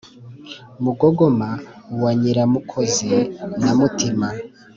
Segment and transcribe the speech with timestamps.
[0.83, 1.49] mugogoma
[2.01, 3.11] wa nyiramukozi
[3.61, 4.27] na mutima